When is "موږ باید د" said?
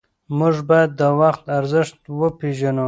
0.39-1.01